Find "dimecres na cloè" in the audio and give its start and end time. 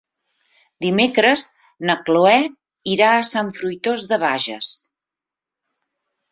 0.85-2.33